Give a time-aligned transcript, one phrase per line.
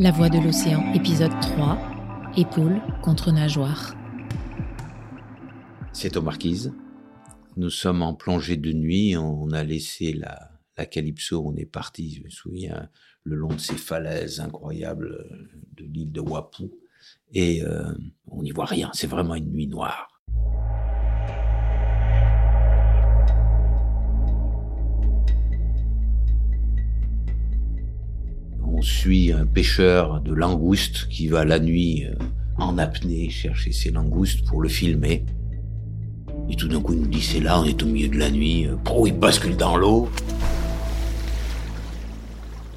[0.00, 1.78] La voix de l'océan, épisode 3,
[2.38, 3.94] épaule contre nageoire.
[5.92, 6.72] C'est aux marquises.
[7.58, 12.22] Nous sommes en plongée de nuit, on a laissé la, Calypso, on est parti, je
[12.24, 12.88] me souviens,
[13.24, 15.22] le long de ces falaises incroyables
[15.76, 16.72] de l'île de Wapou,
[17.34, 17.92] et euh,
[18.26, 20.09] on n'y voit rien, c'est vraiment une nuit noire.
[28.80, 32.14] On suit un pêcheur de langoustes qui va la nuit euh,
[32.56, 35.26] en apnée chercher ses langoustes pour le filmer.
[36.48, 38.30] Et tout d'un coup, il nous dit c'est là, on est au milieu de la
[38.30, 38.68] nuit.
[38.90, 40.08] Oh, il bascule dans l'eau.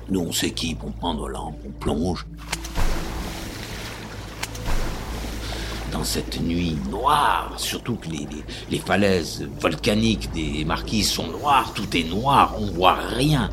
[0.09, 2.27] Nous, on s'équipe, on prend nos lampes, on plonge.
[5.93, 12.03] Dans cette nuit noire, surtout que les falaises volcaniques des marquises sont noires, tout est
[12.03, 13.49] noir, on voit rien.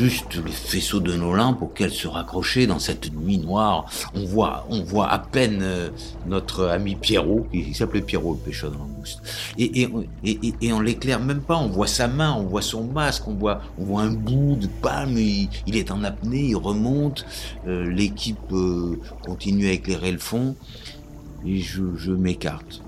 [0.00, 3.84] Juste les faisceaux de nos lampes auxquels se raccrocher dans cette nuit noire.
[4.14, 4.64] On voit,
[5.10, 5.90] à peine euh,
[6.26, 9.20] notre ami Pierrot, il s'appelait Pierrot le pêcheur de langouste.
[9.58, 9.88] Et,
[10.24, 13.60] et, on l'éclaire même pas, on voit sa main, on voit son masque, on voit,
[13.98, 17.26] un bout de palme, il, est en apnée, il remonte,
[17.66, 20.56] euh, l'équipe euh, continue à éclairer le fond,
[21.44, 22.82] et je, m'écarte.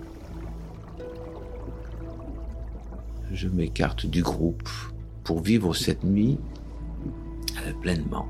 [3.32, 4.68] Je m'écarte du groupe
[5.24, 6.38] pour vivre cette nuit
[7.80, 8.28] pleinement.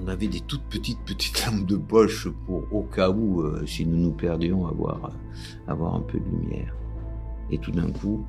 [0.00, 3.84] On avait des toutes petites petites lampes de poche pour au cas où, euh, si
[3.84, 5.08] nous nous perdions, avoir, euh,
[5.66, 6.74] avoir un peu de lumière.
[7.50, 8.24] Et tout d'un coup,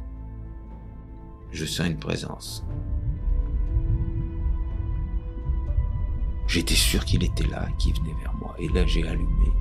[1.51, 2.65] je sens une présence.
[6.47, 8.55] J'étais sûr qu'il était là, qu'il venait vers moi.
[8.57, 9.51] Et là, j'ai allumé.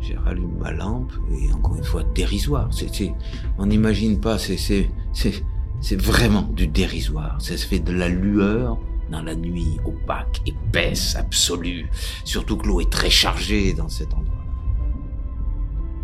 [0.00, 2.68] J'ai rallumé ma lampe et encore une fois dérisoire.
[2.70, 3.14] C'est,
[3.56, 4.38] on n'imagine pas.
[4.38, 4.90] C'est, c'est,
[5.80, 7.40] c'est vraiment du dérisoire.
[7.40, 8.78] Ça se fait de la lueur
[9.10, 11.90] dans la nuit opaque, épaisse, absolue.
[12.24, 14.30] Surtout que l'eau est très chargée dans cet endroit-là.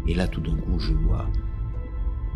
[0.09, 1.27] Et là, tout d'un coup, je vois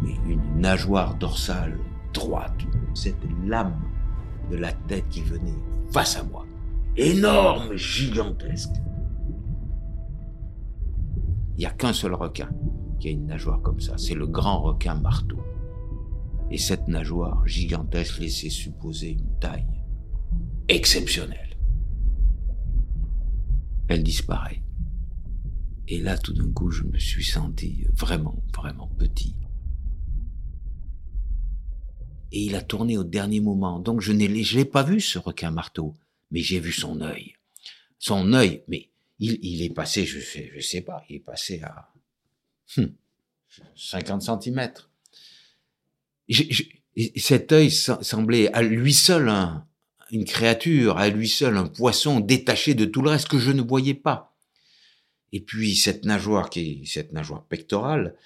[0.03, 1.79] mais une nageoire dorsale
[2.13, 3.81] droite, cette lame
[4.51, 5.59] de la tête qui venait
[5.93, 6.45] face à moi.
[6.97, 8.75] Énorme, gigantesque.
[11.57, 12.49] Il n'y a qu'un seul requin
[12.99, 13.95] qui a une nageoire comme ça.
[13.97, 15.40] C'est le grand requin marteau
[16.51, 19.67] et cette nageoire gigantesque laissait supposer une taille
[20.69, 21.57] exceptionnelle.
[23.89, 24.63] Elle disparaît.
[25.89, 29.35] Et là, tout d'un coup, je me suis senti vraiment, vraiment petit.
[32.33, 33.81] Et il a tourné au dernier moment.
[33.81, 35.97] Donc je n'ai, l'ai pas vu, ce requin marteau,
[36.31, 37.35] mais j'ai vu son œil.
[37.99, 38.89] Son œil, mais
[39.19, 41.93] il, est passé, je sais, sais pas, il est passé à
[43.75, 44.49] 50
[47.17, 49.31] cet œil semblait à lui seul
[50.11, 53.63] une créature, à lui seul un poisson détaché de tout le reste que je ne
[53.63, 54.37] voyais pas.
[55.33, 58.17] Et puis cette nageoire qui cette nageoire pectorale,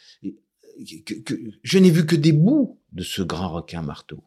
[1.06, 4.22] que, je n'ai vu que des bouts de ce grand requin marteau.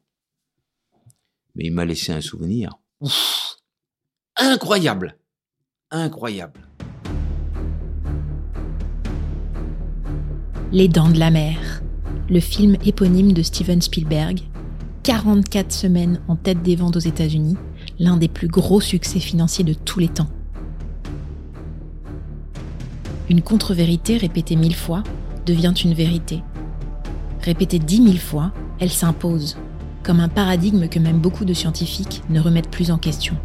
[1.55, 2.77] Mais il m'a laissé un souvenir.
[4.35, 5.17] incroyable,
[5.89, 6.67] incroyable.
[10.71, 11.81] Les dents de la mer
[12.29, 14.41] le film éponyme de Steven Spielberg,
[15.03, 17.55] 44 semaines en tête des ventes aux États-Unis,
[17.99, 20.27] l'un des plus gros succès financiers de tous les temps.
[23.29, 25.03] Une contre-vérité répétée mille fois
[25.45, 26.43] devient une vérité.
[27.41, 29.57] Répétée dix mille fois, elle s'impose,
[30.03, 33.35] comme un paradigme que même beaucoup de scientifiques ne remettent plus en question.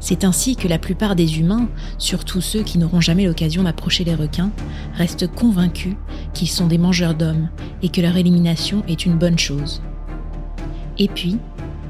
[0.00, 1.68] C'est ainsi que la plupart des humains,
[1.98, 4.50] surtout ceux qui n'auront jamais l'occasion d'approcher les requins,
[4.94, 5.94] restent convaincus
[6.32, 7.50] qu'ils sont des mangeurs d'hommes
[7.82, 9.82] et que leur élimination est une bonne chose.
[10.98, 11.38] Et puis,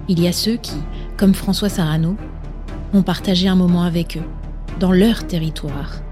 [0.09, 0.77] il y a ceux qui,
[1.17, 2.17] comme François Sarano,
[2.93, 4.29] ont partagé un moment avec eux,
[4.81, 6.03] dans leur territoire,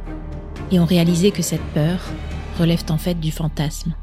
[0.70, 1.98] et ont réalisé que cette peur
[2.60, 3.94] relève en fait du fantasme.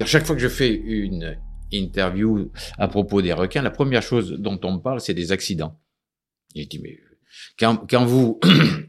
[0.00, 1.36] À chaque fois que je fais une
[1.72, 5.76] interview à propos des requins, la première chose dont on me parle, c'est des accidents.
[6.56, 6.98] J'ai dit, mais
[7.58, 8.40] quand, quand vous,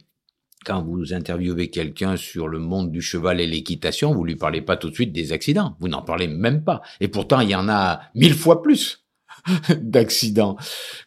[0.65, 4.77] quand vous interviewez quelqu'un sur le monde du cheval et l'équitation, vous lui parlez pas
[4.77, 5.75] tout de suite des accidents.
[5.81, 6.81] Vous n'en parlez même pas.
[7.01, 9.05] Et pourtant, il y en a mille fois plus.
[9.81, 10.57] d'accidents.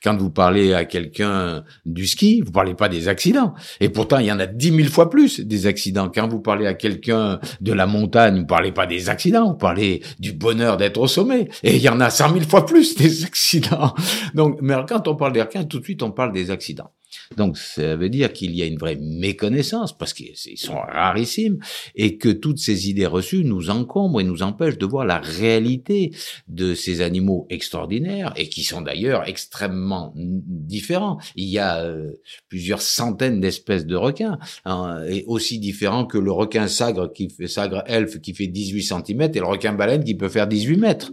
[0.03, 3.55] Quand vous parlez à quelqu'un du ski, vous parlez pas des accidents.
[3.81, 6.11] Et pourtant, il y en a dix mille fois plus des accidents.
[6.12, 10.03] Quand vous parlez à quelqu'un de la montagne, vous parlez pas des accidents, vous parlez
[10.19, 11.49] du bonheur d'être au sommet.
[11.62, 13.94] Et il y en a cent mille fois plus des accidents.
[14.35, 16.91] Donc, mais quand on parle des tout de suite, on parle des accidents.
[17.37, 21.59] Donc ça veut dire qu'il y a une vraie méconnaissance, parce qu'ils sont rarissimes,
[21.95, 26.12] et que toutes ces idées reçues nous encombrent et nous empêchent de voir la réalité
[26.49, 31.19] de ces animaux extraordinaires, et qui sont d'ailleurs extrêmement différents.
[31.37, 32.12] Il y a euh,
[32.49, 37.49] plusieurs centaines d'espèces de requins, hein, et aussi différents que le requin sagre, qui fait,
[37.49, 41.11] sagre elfe qui fait 18 cm, et le requin baleine qui peut faire 18 mètres,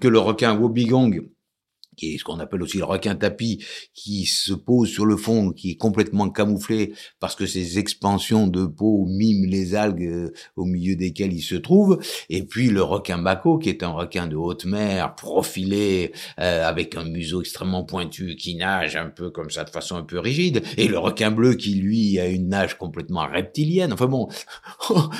[0.00, 1.30] que le requin wobigong
[2.00, 3.62] qui est ce qu'on appelle aussi le requin tapis,
[3.94, 8.64] qui se pose sur le fond, qui est complètement camouflé parce que ses expansions de
[8.64, 12.00] peau miment les algues euh, au milieu desquelles il se trouve.
[12.30, 16.96] Et puis le requin baco, qui est un requin de haute mer, profilé, euh, avec
[16.96, 20.62] un museau extrêmement pointu, qui nage un peu comme ça, de façon un peu rigide.
[20.78, 23.92] Et le requin bleu, qui lui a une nage complètement reptilienne.
[23.92, 24.28] Enfin bon,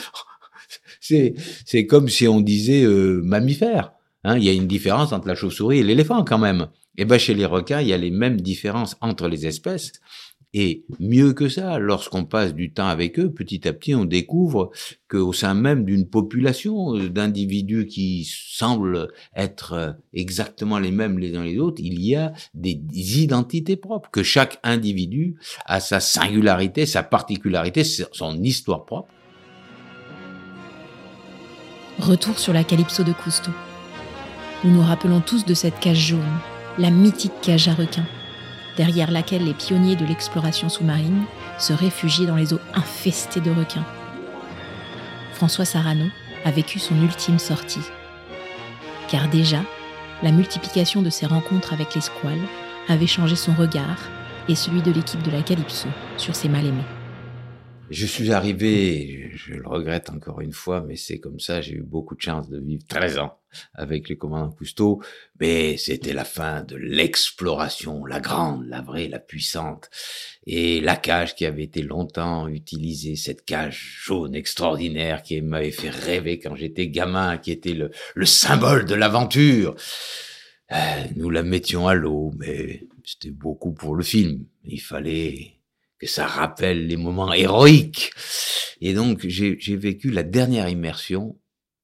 [1.00, 1.34] c'est
[1.66, 3.92] c'est comme si on disait euh, mammifère.
[4.24, 6.68] Hein, il y a une différence entre la chauve-souris et l'éléphant quand même.
[6.96, 9.92] Et eh ben chez les requins, il y a les mêmes différences entre les espèces.
[10.52, 14.72] Et mieux que ça, lorsqu'on passe du temps avec eux, petit à petit, on découvre
[15.08, 21.58] qu'au sein même d'une population d'individus qui semblent être exactement les mêmes les uns les
[21.58, 22.82] autres, il y a des
[23.22, 25.36] identités propres, que chaque individu
[25.66, 29.08] a sa singularité, sa particularité, son histoire propre.
[32.00, 33.52] Retour sur la Calypso de Cousteau.
[34.62, 36.38] Nous nous rappelons tous de cette cage jaune,
[36.76, 38.04] la mythique cage à requins,
[38.76, 41.24] derrière laquelle les pionniers de l'exploration sous-marine
[41.58, 43.86] se réfugiaient dans les eaux infestées de requins.
[45.32, 46.04] François Sarano
[46.44, 47.80] a vécu son ultime sortie.
[49.08, 49.60] Car déjà,
[50.22, 52.46] la multiplication de ses rencontres avec les squales
[52.88, 54.10] avait changé son regard
[54.46, 56.99] et celui de l'équipe de la Calypso sur ses mal-aimés.
[57.90, 61.82] Je suis arrivé, je le regrette encore une fois, mais c'est comme ça, j'ai eu
[61.82, 63.36] beaucoup de chance de vivre 13 ans
[63.74, 65.02] avec le commandant Cousteau,
[65.40, 69.90] mais c'était la fin de l'exploration, la grande, la vraie, la puissante.
[70.46, 75.90] Et la cage qui avait été longtemps utilisée, cette cage jaune extraordinaire qui m'avait fait
[75.90, 79.74] rêver quand j'étais gamin, qui était le, le symbole de l'aventure.
[80.70, 80.76] Euh,
[81.16, 84.44] nous la mettions à l'eau, mais c'était beaucoup pour le film.
[84.64, 85.59] Il fallait
[86.00, 88.12] que ça rappelle les moments héroïques.
[88.80, 91.38] Et donc, j'ai vécu la dernière immersion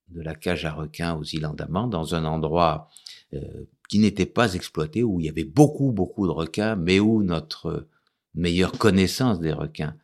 [0.08, 2.88] de la cage à requins aux îles Andaman dans un endroit
[3.34, 7.22] euh, qui n'était pas exploité, où il y avait beaucoup, beaucoup de requins, mais où
[7.22, 7.88] notre
[8.34, 9.96] meilleure connaissance des requins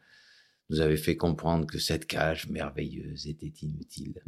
[0.68, 4.22] nous avait fait comprendre que cette cage merveilleuse était inutile.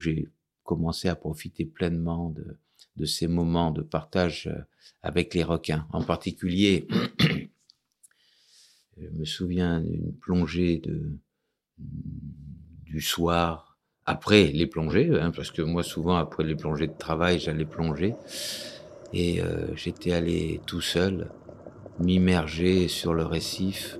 [0.00, 0.28] J'ai
[0.64, 2.58] commencé à profiter pleinement de,
[2.96, 4.60] de ces moments de partage euh,
[5.02, 6.88] avec les requins, en particulier
[8.98, 11.18] Je me souviens d'une plongée de,
[11.76, 13.76] du soir,
[14.06, 18.14] après les plongées, hein, parce que moi souvent après les plongées de travail, j'allais plonger.
[19.12, 21.30] Et euh, j'étais allé tout seul,
[21.98, 23.98] m'immerger sur le récif.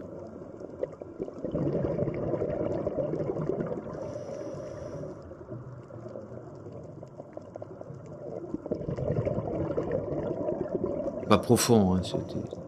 [11.29, 12.66] Pas profond, hein, c'était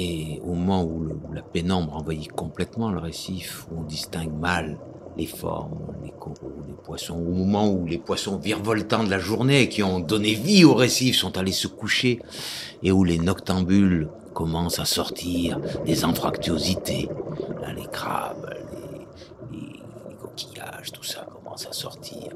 [0.00, 4.78] et au moment où, la pénombre envahit complètement le récif, où on distingue mal
[5.16, 9.68] les formes, les coraux, les poissons, au moment où les poissons virevoltants de la journée
[9.68, 12.20] qui ont donné vie au récif sont allés se coucher,
[12.84, 17.08] et où les noctambules commencent à sortir des anfractuosités,
[17.76, 18.54] les crabes,
[19.52, 22.28] les coquillages, tout ça commence à sortir.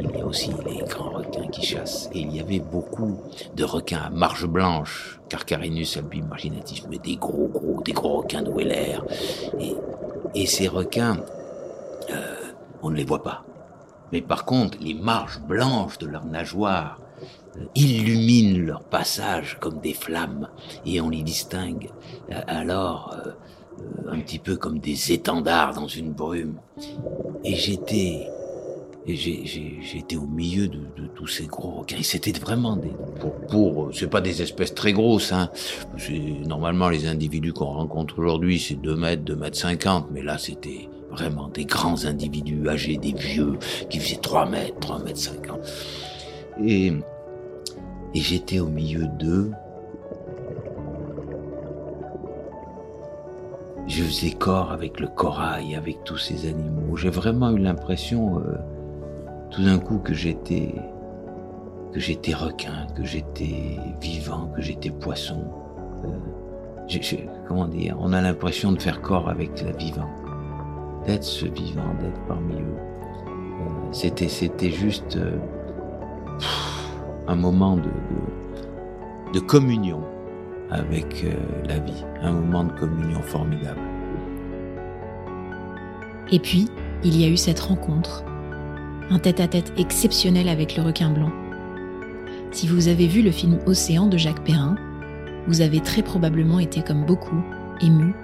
[0.00, 2.08] Il y a aussi les grands requins qui chassent.
[2.12, 3.20] Et il y avait beaucoup
[3.54, 8.42] de requins à marge blanche, Carcarinus albi marginatif, mais des gros, gros, des gros requins
[8.42, 9.02] de Weller.
[10.34, 11.24] Et, ces requins,
[12.10, 12.36] euh,
[12.82, 13.44] on ne les voit pas.
[14.12, 17.00] Mais par contre, les marges blanches de leurs nageoires
[17.56, 20.48] euh, illuminent leur passage comme des flammes,
[20.84, 21.90] et on les distingue
[22.30, 23.16] euh, alors
[24.08, 26.60] un petit peu comme des étendards dans une brume.
[27.44, 28.28] Et j'étais
[29.08, 32.02] et j'étais au milieu de, de, tous ces gros requins.
[32.02, 35.48] C'était vraiment des, pour, pour c'est pas des espèces très grosses, hein.
[36.44, 40.88] Normalement, les individus qu'on rencontre aujourd'hui, c'est 2 mètres, 2 mètres 50, mais là, c'était
[41.10, 43.58] vraiment des grands individus âgés, des vieux,
[43.88, 45.60] qui faisaient 3 mètres, 3 mètres 50.
[46.64, 49.52] Et, et j'étais au milieu d'eux.
[53.86, 56.96] Je faisais corps avec le corail, avec tous ces animaux.
[56.96, 58.56] J'ai vraiment eu l'impression, euh,
[59.56, 60.74] tout d'un coup que j'étais
[61.92, 65.50] que j'étais requin, que j'étais vivant, que j'étais poisson.
[66.04, 67.16] Euh,
[67.48, 70.10] comment dire On a l'impression de faire corps avec la vivant,
[71.06, 72.76] d'être ce vivant, d'être parmi eux.
[73.26, 75.38] Euh, c'était, c'était juste euh,
[77.28, 77.90] un moment de,
[79.32, 80.02] de, communion
[80.70, 81.24] avec
[81.66, 83.80] la vie, un moment de communion formidable.
[86.30, 86.68] Et puis,
[87.02, 88.22] il y a eu cette rencontre,
[89.10, 91.32] un tête-à-tête exceptionnel avec le requin blanc.
[92.50, 94.76] Si vous avez vu le film Océan de Jacques Perrin,
[95.46, 97.42] vous avez très probablement été comme beaucoup
[97.80, 98.14] ému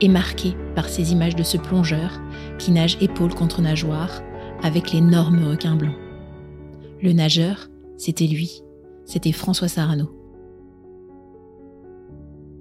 [0.00, 2.20] et marqué par ces images de ce plongeur
[2.58, 4.22] qui nage épaule contre nageoire
[4.62, 5.94] avec l'énorme requin blanc.
[7.02, 8.62] Le nageur, c'était lui,
[9.04, 10.17] c'était François Sarano.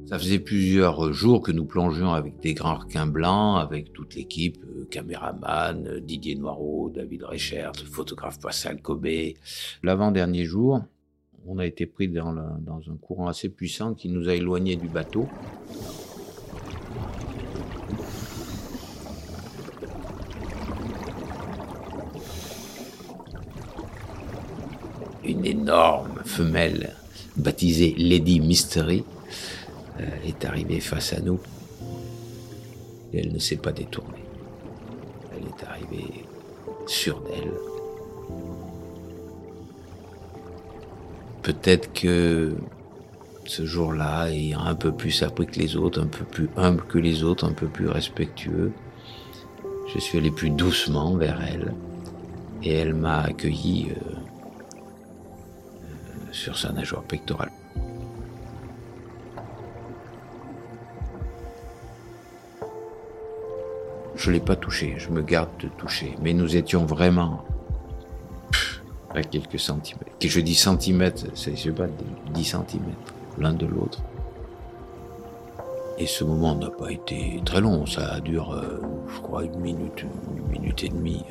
[0.07, 4.57] Ça faisait plusieurs jours que nous plongions avec des grands requins blancs, avec toute l'équipe,
[4.63, 9.35] euh, caméraman, euh, Didier Noireau, David Reichert, photographe Pascal Cobé.
[9.83, 10.81] L'avant-dernier jour,
[11.45, 15.27] on a été pris dans, un courant assez puissant qui nous a éloignés du bateau.
[25.25, 26.95] Une énorme femelle
[27.35, 29.03] baptisée Lady Mystery
[30.25, 31.39] est arrivée face à nous.
[33.13, 34.25] Et elle ne s'est pas détournée.
[35.35, 36.25] Elle est arrivée
[36.87, 37.51] sur d'elle.
[41.43, 42.55] Peut-être que
[43.45, 46.97] ce jour-là, ayant un peu plus appris que les autres, un peu plus humble que
[46.97, 48.73] les autres, un peu plus respectueux,
[49.93, 51.73] je suis allé plus doucement vers elle
[52.63, 53.95] et elle m'a accueilli euh,
[55.83, 57.51] euh, sur sa nageoire pectorale.
[64.17, 66.15] Je l'ai pas touché, je me garde de toucher.
[66.21, 67.45] Mais nous étions vraiment
[69.13, 70.17] à quelques centimètres.
[70.19, 71.85] Que je dis centimètres, c'est, je sais pas,
[72.33, 74.01] 10 centimètres l'un de l'autre.
[75.99, 78.81] Et ce moment n'a pas été très long, ça dure, euh,
[79.13, 81.23] je crois, une minute, une minute et demie.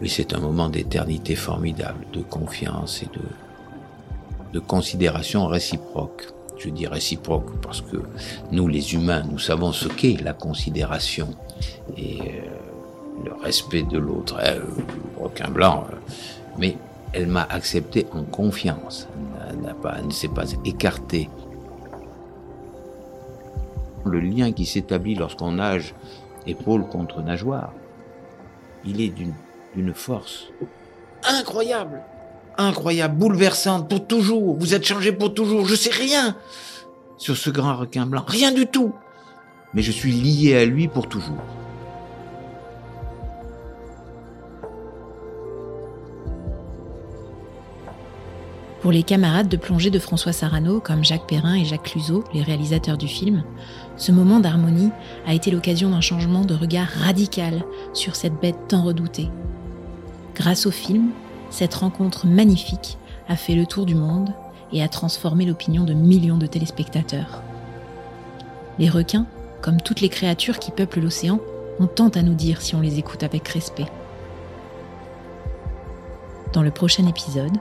[0.00, 3.22] Mais c'est un moment d'éternité formidable, de confiance et de,
[4.52, 6.28] de considération réciproque
[6.62, 7.96] je dis réciproque, parce que
[8.50, 11.28] nous, les humains, nous savons ce qu'est la considération
[11.96, 14.38] et euh, le respect de l'autre.
[14.40, 14.60] Hein,
[15.18, 15.96] requin blanc, euh,
[16.58, 16.76] mais
[17.12, 19.08] elle m'a accepté en confiance.
[19.50, 21.28] Elle, ne s'est pas écartée.
[24.04, 25.94] Le lien qui s'établit lorsqu'on nage
[26.46, 27.72] épaule contre nageoire,
[28.84, 29.12] il est
[29.74, 30.48] d'une force
[31.24, 32.02] incroyable
[32.58, 34.56] incroyable, bouleversante pour toujours.
[34.58, 35.66] Vous êtes changé pour toujours.
[35.66, 36.36] Je sais rien
[37.18, 38.24] sur ce grand requin blanc.
[38.26, 38.92] Rien du tout.
[39.74, 41.38] Mais je suis lié à lui pour toujours.
[48.82, 52.42] Pour les camarades de plongée de François Sarano, comme Jacques Perrin et Jacques Cluzot, les
[52.42, 53.44] réalisateurs du film,
[53.96, 54.90] ce moment d'harmonie
[55.24, 59.30] a été l'occasion d'un changement de regard radical sur cette bête tant redoutée.
[60.34, 61.10] Grâce au film,
[61.52, 64.32] cette rencontre magnifique a fait le tour du monde
[64.72, 67.42] et a transformé l'opinion de millions de téléspectateurs.
[68.78, 69.26] Les requins,
[69.60, 71.38] comme toutes les créatures qui peuplent l'océan,
[71.78, 73.86] ont tant à nous dire si on les écoute avec respect.
[76.54, 77.56] Dans le prochain épisode,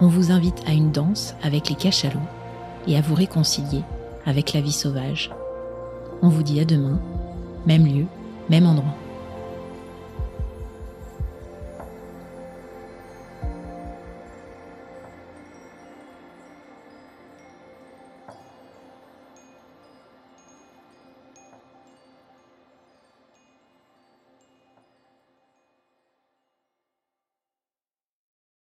[0.00, 2.18] on vous invite à une danse avec les cachalots
[2.86, 3.82] et à vous réconcilier
[4.24, 5.30] avec la vie sauvage.
[6.22, 6.98] On vous dit à demain,
[7.66, 8.06] même lieu,
[8.48, 8.96] même endroit.